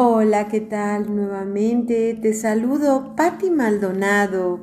[0.00, 1.12] Hola, ¿qué tal?
[1.12, 4.62] Nuevamente te saludo Patti Maldonado,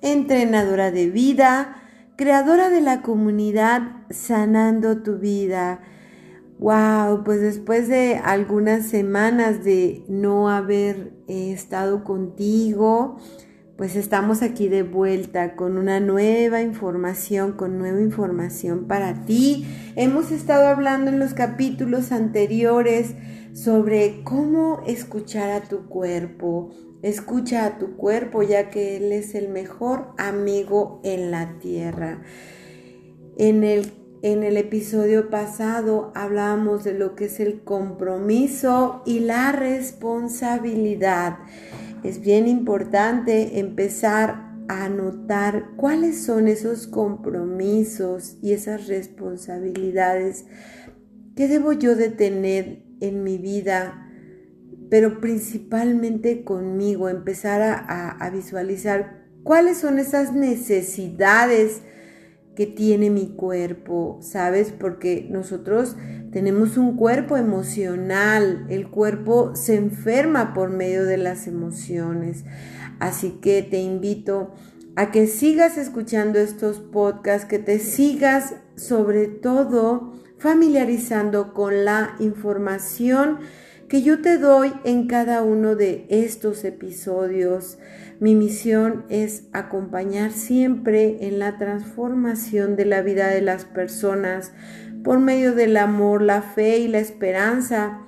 [0.00, 1.82] entrenadora de vida,
[2.14, 5.80] creadora de la comunidad Sanando tu vida.
[6.60, 13.16] Wow, pues después de algunas semanas de no haber estado contigo,
[13.76, 19.66] pues estamos aquí de vuelta con una nueva información, con nueva información para ti.
[19.96, 23.16] Hemos estado hablando en los capítulos anteriores
[23.56, 26.68] sobre cómo escuchar a tu cuerpo.
[27.00, 32.22] Escucha a tu cuerpo ya que él es el mejor amigo en la tierra.
[33.38, 39.52] En el, en el episodio pasado hablábamos de lo que es el compromiso y la
[39.52, 41.38] responsabilidad
[42.04, 50.44] es bien importante empezar a notar cuáles son esos compromisos y esas responsabilidades
[51.34, 54.08] que debo yo de tener en mi vida,
[54.90, 61.82] pero principalmente conmigo, empezar a, a visualizar cuáles son esas necesidades
[62.56, 64.72] que tiene mi cuerpo, ¿sabes?
[64.72, 65.94] Porque nosotros
[66.32, 72.44] tenemos un cuerpo emocional, el cuerpo se enferma por medio de las emociones.
[72.98, 74.52] Así que te invito
[74.96, 83.38] a que sigas escuchando estos podcasts, que te sigas sobre todo familiarizando con la información
[83.88, 87.78] que yo te doy en cada uno de estos episodios.
[88.18, 94.52] Mi misión es acompañar siempre en la transformación de la vida de las personas
[95.04, 98.00] por medio del amor, la fe y la esperanza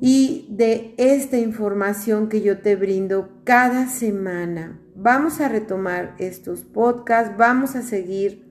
[0.00, 4.80] y de esta información que yo te brindo cada semana.
[4.94, 8.48] Vamos a retomar estos podcasts, vamos a seguir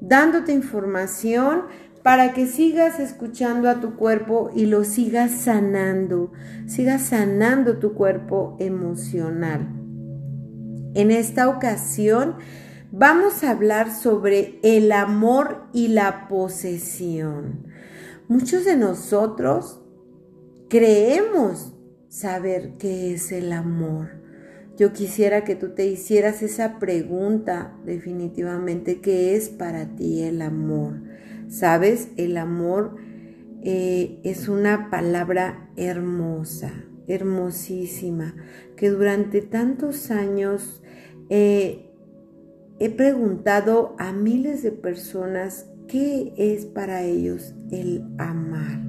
[0.00, 1.64] dándote información
[2.02, 6.32] para que sigas escuchando a tu cuerpo y lo sigas sanando,
[6.66, 9.68] sigas sanando tu cuerpo emocional.
[10.94, 12.36] En esta ocasión
[12.90, 17.66] vamos a hablar sobre el amor y la posesión.
[18.28, 19.80] Muchos de nosotros
[20.68, 21.72] creemos
[22.08, 24.18] saber qué es el amor.
[24.76, 31.07] Yo quisiera que tú te hicieras esa pregunta definitivamente, ¿qué es para ti el amor?
[31.48, 32.96] Sabes, el amor
[33.62, 36.72] eh, es una palabra hermosa,
[37.06, 38.34] hermosísima,
[38.76, 40.82] que durante tantos años
[41.30, 41.90] eh,
[42.78, 48.80] he preguntado a miles de personas qué es para ellos el amar.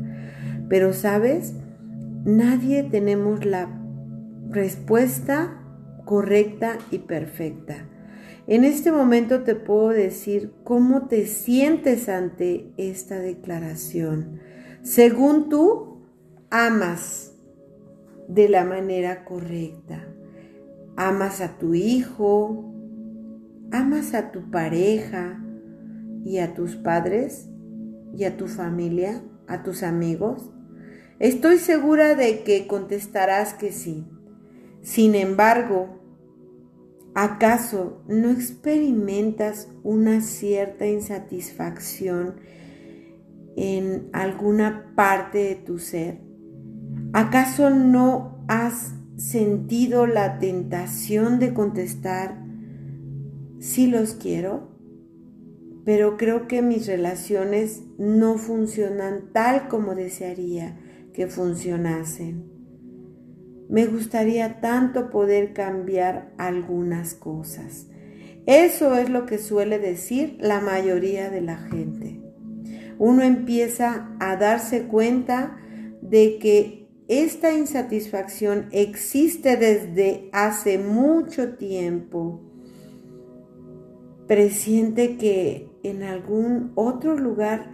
[0.67, 1.53] Pero sabes,
[2.25, 3.69] nadie tenemos la
[4.49, 5.63] respuesta
[6.05, 7.87] correcta y perfecta.
[8.49, 14.39] En este momento te puedo decir cómo te sientes ante esta declaración.
[14.81, 16.01] Según tú,
[16.49, 17.35] amas
[18.27, 20.03] de la manera correcta.
[20.95, 22.73] Amas a tu hijo,
[23.71, 25.39] amas a tu pareja
[26.25, 27.49] y a tus padres
[28.17, 30.49] y a tu familia, a tus amigos.
[31.19, 34.07] Estoy segura de que contestarás que sí.
[34.81, 35.98] Sin embargo,
[37.15, 42.35] ¿Acaso no experimentas una cierta insatisfacción
[43.57, 46.21] en alguna parte de tu ser?
[47.13, 52.45] ¿Acaso no has sentido la tentación de contestar,
[53.59, 54.69] sí los quiero,
[55.83, 60.79] pero creo que mis relaciones no funcionan tal como desearía
[61.13, 62.48] que funcionasen?
[63.69, 67.85] Me gustaría tanto poder cambiar algunas cosas.
[68.47, 72.19] Eso es lo que suele decir la mayoría de la gente.
[72.97, 75.55] Uno empieza a darse cuenta
[76.01, 82.41] de que esta insatisfacción existe desde hace mucho tiempo.
[84.25, 87.69] Presiente que en algún otro lugar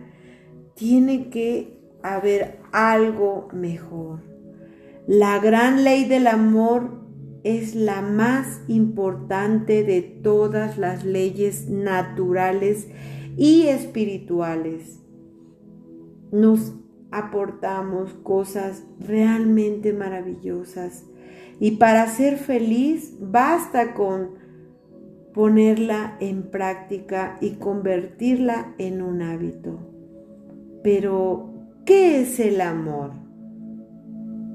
[0.73, 4.34] tiene que haber algo mejor.
[5.07, 7.05] La gran ley del amor
[7.43, 12.87] es la más importante de todas las leyes naturales
[13.37, 14.99] y espirituales.
[16.31, 16.73] Nos
[17.11, 21.05] aportamos cosas realmente maravillosas
[21.59, 24.43] y para ser feliz basta con
[25.35, 29.77] ponerla en práctica y convertirla en un hábito.
[30.81, 31.53] Pero,
[31.85, 33.24] ¿qué es el amor?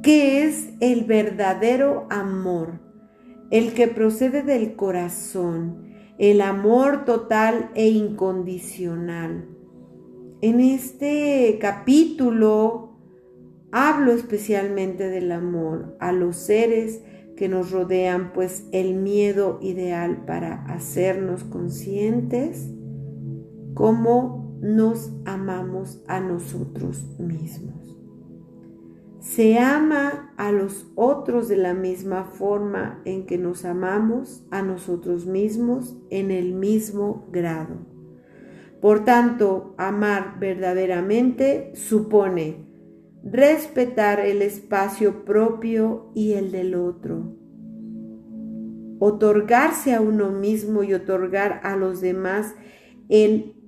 [0.03, 2.81] ¿Qué es el verdadero amor?
[3.51, 9.49] El que procede del corazón, el amor total e incondicional.
[10.41, 12.91] En este capítulo
[13.73, 17.03] Hablo especialmente del amor a los seres
[17.37, 22.69] que nos rodean, pues el miedo ideal para hacernos conscientes
[23.75, 27.90] cómo nos amamos a nosotros mismos.
[29.21, 35.27] Se ama a los otros de la misma forma en que nos amamos a nosotros
[35.27, 37.87] mismos en el mismo grado.
[38.81, 42.67] Por tanto, amar verdaderamente supone
[43.23, 47.37] respetar el espacio propio y el del otro,
[48.99, 52.55] otorgarse a uno mismo y otorgar a los demás
[53.11, 53.60] el,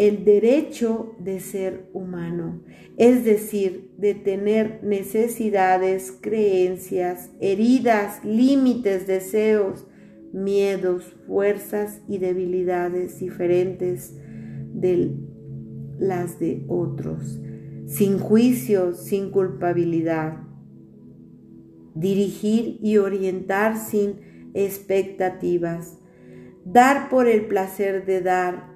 [0.00, 2.62] el derecho de ser humano,
[2.96, 9.86] es decir, de tener necesidades, creencias, heridas, límites, deseos,
[10.32, 14.16] miedos, fuerzas y debilidades diferentes
[14.72, 15.16] de
[15.98, 17.38] las de otros,
[17.84, 20.38] sin juicio, sin culpabilidad.
[21.94, 25.98] Dirigir y orientar sin expectativas.
[26.64, 28.69] Dar por el placer de dar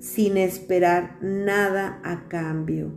[0.00, 2.92] sin esperar nada a cambio.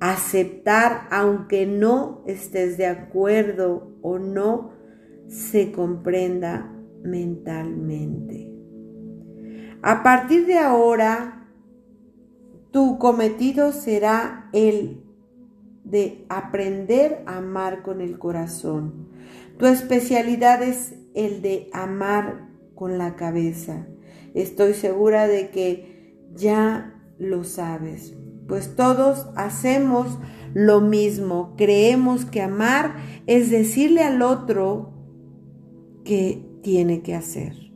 [0.00, 4.70] Aceptar aunque no estés de acuerdo o no
[5.26, 8.52] se comprenda mentalmente.
[9.82, 11.48] A partir de ahora,
[12.70, 15.02] tu cometido será el
[15.84, 19.08] de aprender a amar con el corazón.
[19.58, 23.86] Tu especialidad es el de amar con la cabeza.
[24.34, 25.97] Estoy segura de que
[26.34, 28.14] ya lo sabes,
[28.46, 30.18] pues todos hacemos
[30.54, 31.54] lo mismo.
[31.56, 32.96] Creemos que amar
[33.26, 34.92] es decirle al otro
[36.04, 37.68] que tiene que hacer.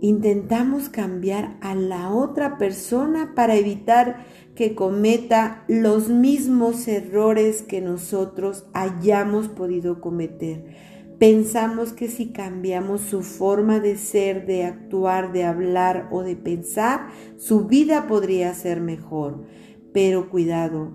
[0.00, 8.66] Intentamos cambiar a la otra persona para evitar que cometa los mismos errores que nosotros
[8.74, 10.76] hayamos podido cometer.
[11.18, 17.08] Pensamos que si cambiamos su forma de ser, de actuar, de hablar o de pensar,
[17.38, 19.44] su vida podría ser mejor.
[19.92, 20.92] Pero cuidado,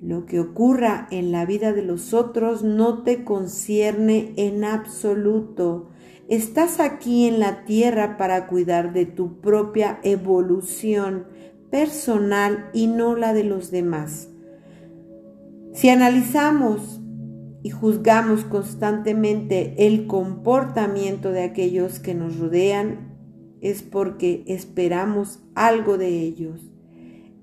[0.00, 5.90] lo que ocurra en la vida de los otros no te concierne en absoluto.
[6.28, 11.26] Estás aquí en la tierra para cuidar de tu propia evolución
[11.70, 14.30] personal y no la de los demás.
[15.74, 17.01] Si analizamos
[17.62, 23.12] y juzgamos constantemente el comportamiento de aquellos que nos rodean,
[23.60, 26.72] es porque esperamos algo de ellos.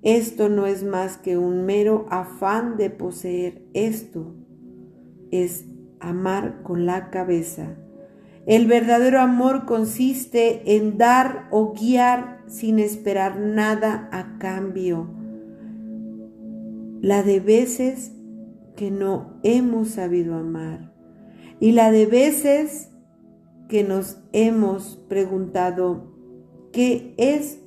[0.01, 4.33] Esto no es más que un mero afán de poseer esto.
[5.31, 5.65] Es
[5.99, 7.77] amar con la cabeza
[8.49, 15.07] el verdadero amor consiste en dar o guiar sin esperar nada a cambio.
[16.99, 18.11] La de veces
[18.79, 20.93] que no hemos sabido amar
[21.59, 22.89] y la de veces
[23.67, 26.15] que nos hemos preguntado
[26.71, 27.59] qué es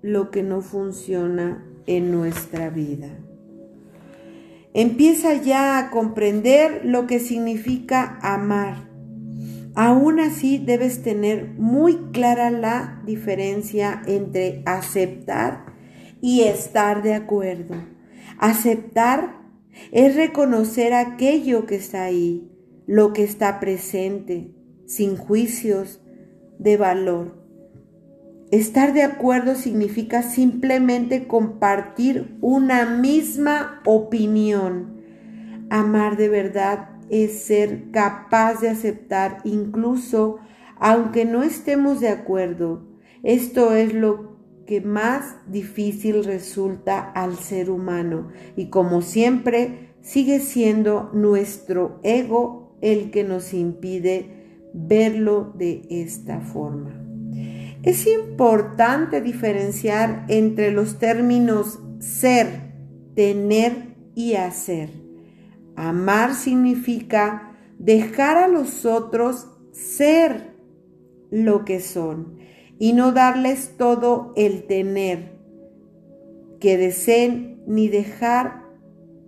[0.00, 3.18] lo que no funciona en nuestra vida.
[4.72, 8.90] Empieza ya a comprender lo que significa amar
[9.74, 15.66] Aún así debes tener muy clara la diferencia entre aceptar
[16.20, 17.76] y estar de acuerdo.
[18.38, 19.39] Aceptar
[19.92, 22.50] es reconocer aquello que está ahí,
[22.86, 24.54] lo que está presente,
[24.86, 26.00] sin juicios
[26.58, 27.40] de valor.
[28.50, 35.00] Estar de acuerdo significa simplemente compartir una misma opinión.
[35.70, 40.38] Amar de verdad es ser capaz de aceptar incluso
[40.80, 42.88] aunque no estemos de acuerdo.
[43.22, 44.29] Esto es lo
[44.70, 53.10] que más difícil resulta al ser humano y como siempre sigue siendo nuestro ego el
[53.10, 56.94] que nos impide verlo de esta forma.
[57.82, 62.72] Es importante diferenciar entre los términos ser,
[63.16, 64.90] tener y hacer.
[65.74, 70.54] Amar significa dejar a los otros ser
[71.32, 72.38] lo que son
[72.80, 75.38] y no darles todo el tener
[76.60, 78.64] que deseen ni dejar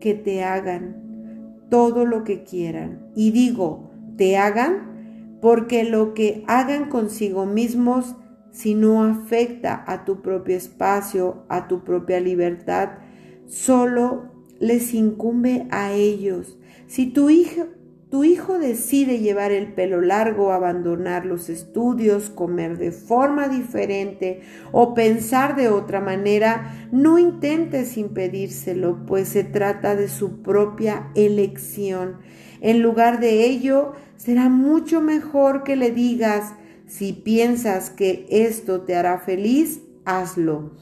[0.01, 3.11] que te hagan todo lo que quieran.
[3.15, 8.17] Y digo, te hagan porque lo que hagan consigo mismos
[8.53, 13.01] si no afecta a tu propio espacio, a tu propia libertad,
[13.47, 14.31] solo
[14.61, 16.59] les incumbe a ellos.
[16.87, 17.67] Si tu hijo
[18.13, 24.93] tu hijo decide llevar el pelo largo, abandonar los estudios, comer de forma diferente o
[24.93, 32.19] pensar de otra manera, no intentes impedírselo, pues se trata de su propia elección.
[32.61, 36.53] En lugar de ello, será mucho mejor que le digas,
[36.87, 40.73] si piensas que esto te hará feliz, hazlo.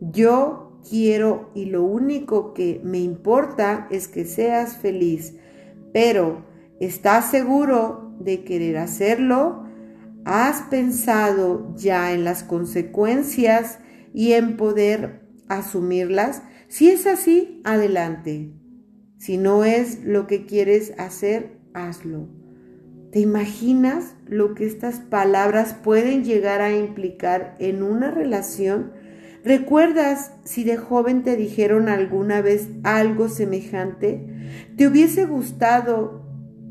[0.00, 5.34] Yo quiero y lo único que me importa es que seas feliz.
[5.92, 6.47] Pero
[6.80, 9.64] ¿Estás seguro de querer hacerlo?
[10.24, 13.80] ¿Has pensado ya en las consecuencias
[14.14, 16.42] y en poder asumirlas?
[16.68, 18.52] Si es así, adelante.
[19.16, 22.28] Si no es lo que quieres hacer, hazlo.
[23.10, 28.92] ¿Te imaginas lo que estas palabras pueden llegar a implicar en una relación?
[29.44, 34.26] ¿Recuerdas si de joven te dijeron alguna vez algo semejante?
[34.76, 36.17] ¿Te hubiese gustado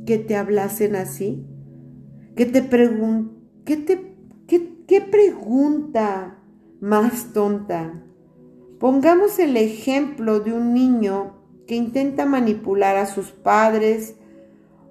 [0.07, 1.45] que te hablasen así?
[2.35, 4.15] Que te pregun ¿qué, te,
[4.47, 6.39] qué, qué pregunta
[6.79, 8.01] más tonta?
[8.79, 11.33] Pongamos el ejemplo de un niño
[11.67, 14.15] que intenta manipular a sus padres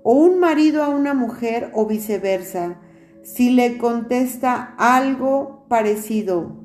[0.03, 2.79] o un marido a una mujer o viceversa.
[3.23, 6.63] Si le contesta algo parecido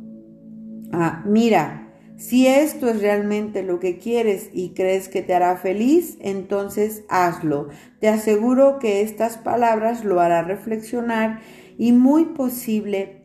[0.91, 1.90] a, mira,
[2.21, 7.69] si esto es realmente lo que quieres y crees que te hará feliz, entonces hazlo.
[7.99, 11.39] Te aseguro que estas palabras lo hará reflexionar
[11.79, 13.23] y muy posible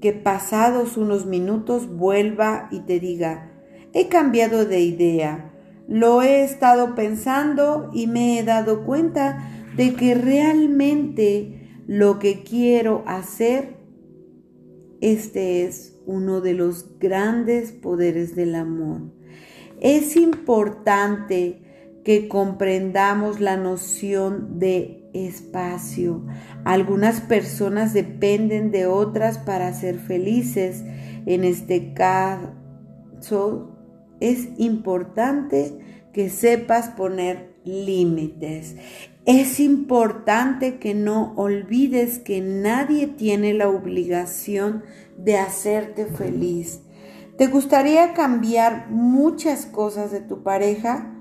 [0.00, 3.50] que pasados unos minutos vuelva y te diga,
[3.92, 5.52] he cambiado de idea,
[5.88, 13.02] lo he estado pensando y me he dado cuenta de que realmente lo que quiero
[13.08, 13.78] hacer,
[15.00, 19.02] este es uno de los grandes poderes del amor.
[19.80, 21.62] Es importante
[22.04, 26.24] que comprendamos la noción de espacio.
[26.64, 30.84] Algunas personas dependen de otras para ser felices.
[31.26, 33.76] En este caso,
[34.20, 38.76] es importante que sepas poner límites.
[39.26, 44.84] Es importante que no olvides que nadie tiene la obligación
[45.16, 46.82] de hacerte feliz.
[47.36, 51.12] ¿Te gustaría cambiar muchas cosas de tu pareja?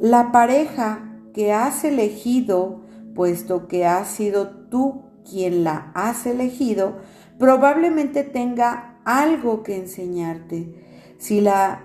[0.00, 2.82] La pareja que has elegido,
[3.14, 6.98] puesto que has sido tú quien la has elegido,
[7.38, 10.74] probablemente tenga algo que enseñarte.
[11.18, 11.84] Si la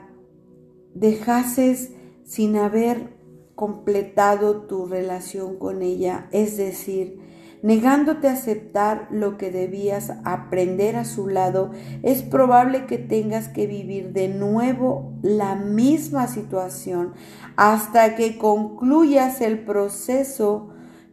[0.95, 1.91] dejases
[2.23, 3.15] sin haber
[3.55, 7.19] completado tu relación con ella, es decir,
[7.61, 11.71] negándote a aceptar lo que debías aprender a su lado,
[12.03, 17.13] es probable que tengas que vivir de nuevo la misma situación
[17.55, 20.69] hasta que concluyas el proceso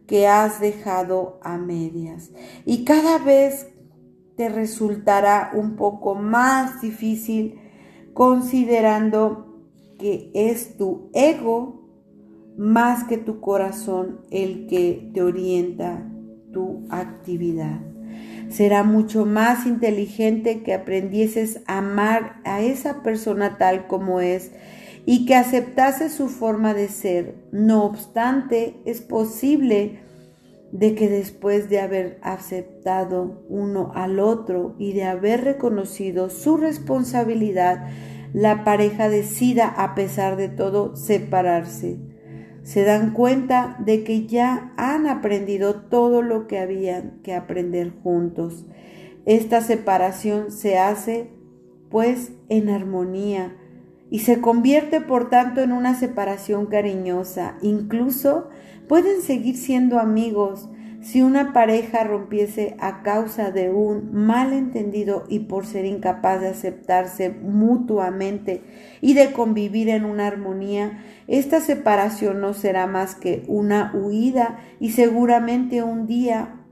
[0.06, 2.30] que has dejado a medias.
[2.64, 3.68] Y cada vez
[4.36, 7.60] te resultará un poco más difícil
[8.12, 9.62] considerando
[9.98, 11.82] que es tu ego
[12.56, 16.13] más que tu corazón el que te orienta
[16.54, 17.80] tu actividad.
[18.48, 24.52] Será mucho más inteligente que aprendieses a amar a esa persona tal como es
[25.04, 27.34] y que aceptase su forma de ser.
[27.52, 30.00] No obstante, es posible
[30.72, 37.88] de que después de haber aceptado uno al otro y de haber reconocido su responsabilidad,
[38.32, 42.13] la pareja decida a pesar de todo separarse
[42.64, 48.66] se dan cuenta de que ya han aprendido todo lo que habían que aprender juntos.
[49.26, 51.30] Esta separación se hace
[51.90, 53.54] pues en armonía
[54.10, 57.56] y se convierte por tanto en una separación cariñosa.
[57.62, 58.48] Incluso
[58.88, 60.68] pueden seguir siendo amigos,
[61.04, 67.28] si una pareja rompiese a causa de un malentendido y por ser incapaz de aceptarse
[67.28, 68.62] mutuamente
[69.02, 74.92] y de convivir en una armonía, esta separación no será más que una huida y
[74.92, 76.64] seguramente un día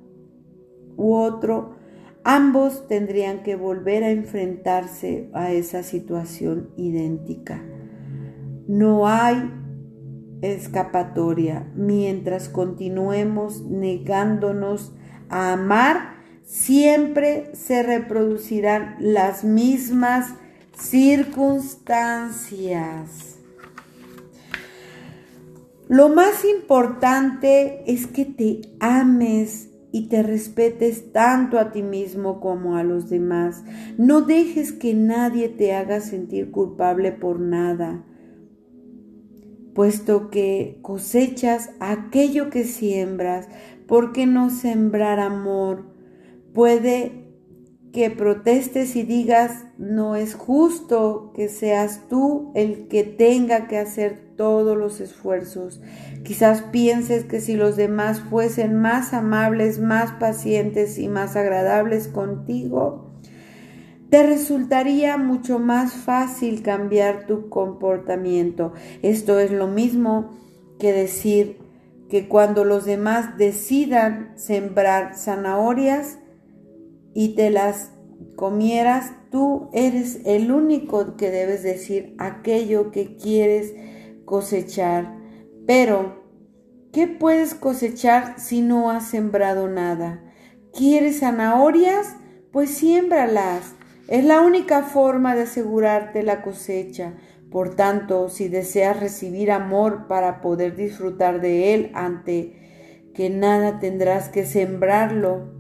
[0.97, 1.77] u otro
[2.25, 7.63] ambos tendrían que volver a enfrentarse a esa situación idéntica.
[8.67, 9.51] No hay
[10.43, 11.67] escapatoria.
[11.75, 14.93] Mientras continuemos negándonos
[15.29, 16.13] a amar,
[16.45, 20.35] siempre se reproducirán las mismas
[20.77, 23.39] circunstancias.
[25.89, 32.77] Lo más importante es que te ames y te respetes tanto a ti mismo como
[32.77, 33.63] a los demás.
[33.99, 38.03] No dejes que nadie te haga sentir culpable por nada.
[39.75, 43.49] Puesto que cosechas aquello que siembras.
[43.87, 45.93] ¿Por qué no sembrar amor?
[46.53, 47.23] Puede
[47.93, 54.33] que protestes y digas, no es justo que seas tú el que tenga que hacer
[54.37, 55.83] todos los esfuerzos.
[56.25, 63.12] Quizás pienses que si los demás fuesen más amables, más pacientes y más agradables contigo,
[64.13, 68.75] te resultaría mucho más fácil cambiar tu comportamiento.
[69.01, 70.37] Esto es lo mismo
[70.79, 71.57] que decir
[72.11, 76.19] que cuando los demás decidan sembrar zanahorias
[77.15, 77.93] y te las
[78.37, 83.73] comieras, tú eres el único que debes decir aquello que quieres
[84.27, 85.17] cosechar.
[85.67, 86.23] Pero,
[86.93, 90.23] ¿qué puedes cosechar si no has sembrado nada?
[90.71, 92.17] ¿Quieres zanahorias?
[92.53, 93.75] Pues siémbralas.
[94.13, 97.15] Es la única forma de asegurarte la cosecha.
[97.51, 104.29] Por tanto, si deseas recibir amor para poder disfrutar de él, ante que nada tendrás
[104.29, 105.55] que sembrarlo.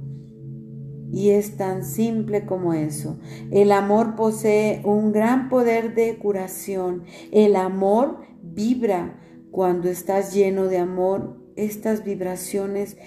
[1.10, 3.18] Y es tan simple como eso.
[3.50, 7.04] El amor posee un gran poder de curación.
[7.30, 9.18] El amor vibra.
[9.50, 12.98] Cuando estás lleno de amor, estas vibraciones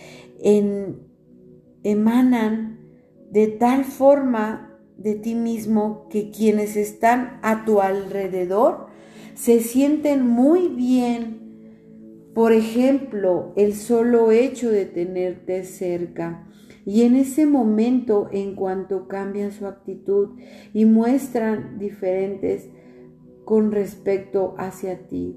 [1.83, 2.79] emanan
[3.29, 4.64] de tal forma
[4.97, 8.87] de ti mismo que quienes están a tu alrededor
[9.33, 12.31] se sienten muy bien.
[12.33, 16.47] Por ejemplo, el solo hecho de tenerte cerca.
[16.85, 20.37] Y en ese momento, en cuanto cambian su actitud
[20.73, 22.69] y muestran diferentes
[23.43, 25.35] con respecto hacia ti,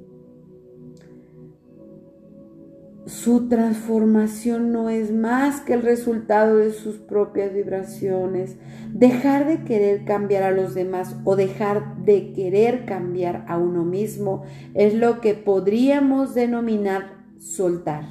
[3.08, 8.56] su transformación no es más que el resultado de sus propias vibraciones.
[8.92, 14.42] Dejar de querer cambiar a los demás o dejar de querer cambiar a uno mismo
[14.74, 18.04] es lo que podríamos denominar soltar.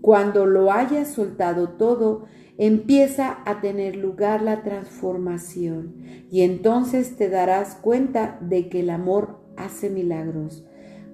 [0.00, 2.24] Cuando lo hayas soltado todo,
[2.56, 5.96] empieza a tener lugar la transformación
[6.30, 10.64] y entonces te darás cuenta de que el amor hace milagros.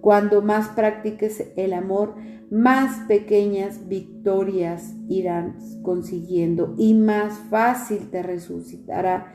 [0.00, 2.14] Cuando más practiques el amor,
[2.54, 9.26] más pequeñas victorias irán consiguiendo y más fácil te resultará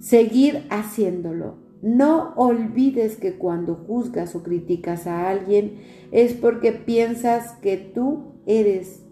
[0.00, 1.58] seguir haciéndolo.
[1.80, 5.74] No olvides que cuando juzgas o criticas a alguien
[6.10, 9.04] es porque piensas que tú eres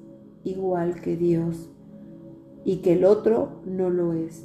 [0.42, 1.70] igual que Dios
[2.64, 4.44] y que el otro no lo es.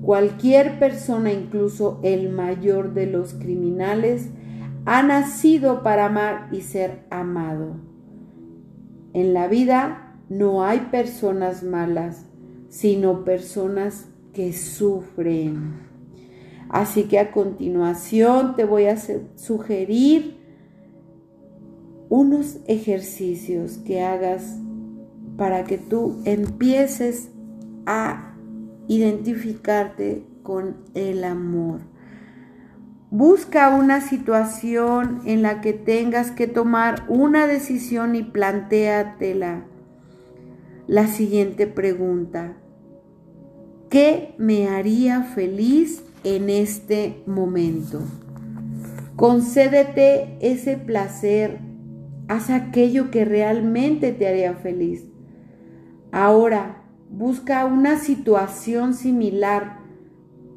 [0.00, 4.30] Cualquier persona, incluso el mayor de los criminales,
[4.86, 7.76] ha nacido para amar y ser amado.
[9.12, 12.26] En la vida no hay personas malas,
[12.68, 15.88] sino personas que sufren.
[16.68, 18.96] Así que a continuación te voy a
[19.34, 20.38] sugerir
[22.08, 24.56] unos ejercicios que hagas
[25.36, 27.30] para que tú empieces
[27.86, 28.36] a
[28.86, 31.89] identificarte con el amor.
[33.10, 39.64] Busca una situación en la que tengas que tomar una decisión y plantéatela.
[40.86, 42.56] La siguiente pregunta.
[43.88, 48.00] ¿Qué me haría feliz en este momento?
[49.16, 51.58] Concédete ese placer.
[52.28, 55.04] Haz aquello que realmente te haría feliz.
[56.12, 59.79] Ahora, busca una situación similar,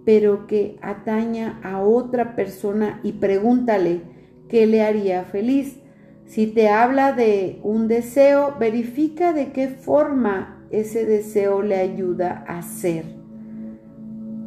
[0.05, 4.01] pero que ataña a otra persona y pregúntale
[4.49, 5.79] qué le haría feliz.
[6.25, 12.61] Si te habla de un deseo, verifica de qué forma ese deseo le ayuda a
[12.61, 13.23] ser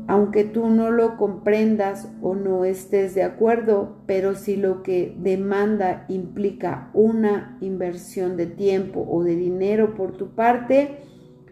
[0.09, 6.05] aunque tú no lo comprendas o no estés de acuerdo, pero si lo que demanda
[6.09, 10.99] implica una inversión de tiempo o de dinero por tu parte,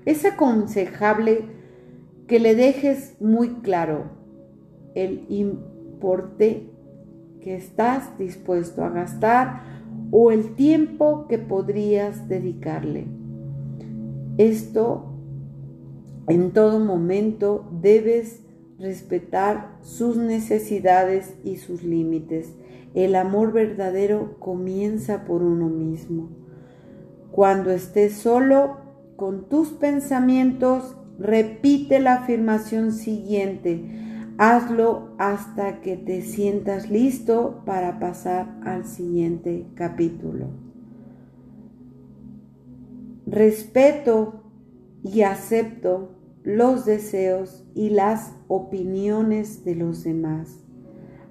[0.04, 1.46] es aconsejable
[2.26, 4.04] que le dejes muy claro
[4.94, 6.70] el importe
[7.40, 9.60] que estás dispuesto a gastar
[10.10, 13.06] o el tiempo que podrías dedicarle.
[14.38, 15.14] Esto
[16.28, 18.42] en todo momento debes
[18.78, 22.54] respetar sus necesidades y sus límites.
[22.94, 26.30] El amor verdadero comienza por uno mismo.
[27.30, 28.78] Cuando estés solo
[29.16, 33.84] con tus pensamientos, repite la afirmación siguiente.
[34.38, 40.48] Hazlo hasta que te sientas listo para pasar al siguiente capítulo.
[43.26, 44.42] Respeto
[45.02, 50.60] y acepto los deseos y las opiniones de los demás.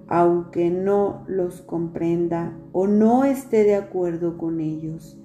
[0.08, 5.20] aunque no los comprenda o no esté de acuerdo con ellos.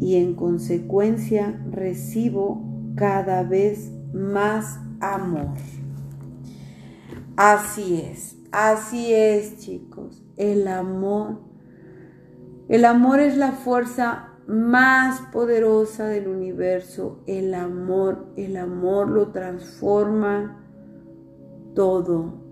[0.00, 2.67] Y en consecuencia recibo
[2.98, 5.54] cada vez más amor.
[7.36, 11.40] Así es, así es chicos, el amor.
[12.68, 17.22] El amor es la fuerza más poderosa del universo.
[17.26, 20.64] El amor, el amor lo transforma
[21.74, 22.42] todo.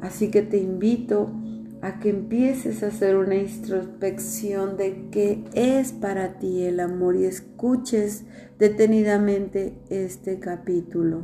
[0.00, 1.30] Así que te invito
[1.86, 7.26] a que empieces a hacer una introspección de qué es para ti el amor y
[7.26, 8.24] escuches
[8.58, 11.22] detenidamente este capítulo.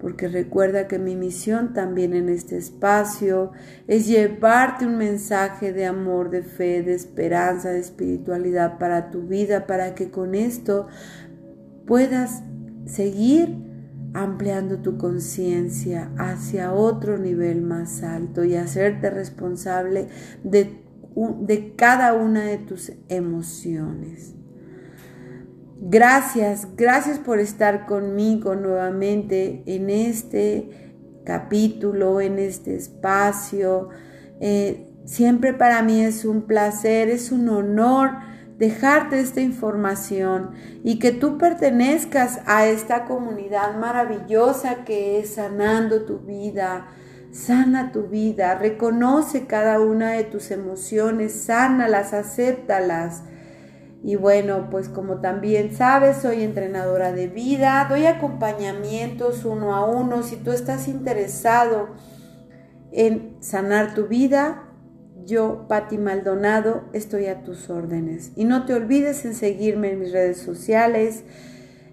[0.00, 3.52] Porque recuerda que mi misión también en este espacio
[3.86, 9.66] es llevarte un mensaje de amor, de fe, de esperanza, de espiritualidad para tu vida,
[9.66, 10.86] para que con esto
[11.86, 12.42] puedas
[12.86, 13.71] seguir
[14.14, 20.08] ampliando tu conciencia hacia otro nivel más alto y hacerte responsable
[20.44, 20.82] de,
[21.40, 24.34] de, cada una de tus emociones.
[25.80, 30.94] Gracias, gracias por estar conmigo nuevamente en este
[31.24, 33.88] capítulo, en este espacio.
[34.40, 38.10] Eh, siempre para mí es un placer, es un honor
[38.62, 40.52] dejarte esta información
[40.84, 46.86] y que tú pertenezcas a esta comunidad maravillosa que es sanando tu vida.
[47.32, 53.24] Sana tu vida, reconoce cada una de tus emociones, sánalas, acéptalas.
[54.04, 60.22] Y bueno, pues como también sabes, soy entrenadora de vida, doy acompañamientos uno a uno.
[60.22, 61.88] Si tú estás interesado
[62.92, 64.71] en sanar tu vida,
[65.26, 68.32] yo, Patti Maldonado, estoy a tus órdenes.
[68.36, 71.24] Y no te olvides en seguirme en mis redes sociales,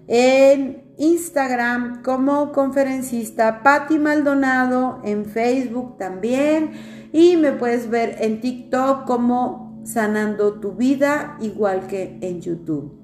[0.06, 6.72] en Instagram como conferencista Patti Maldonado, en Facebook también.
[7.12, 13.00] Y me puedes ver en TikTok como Sanando tu vida, igual que en YouTube.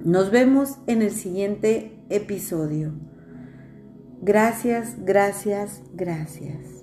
[0.00, 2.92] Nos vemos en el siguiente episodio.
[4.22, 6.77] Gracias, gracias, gracias.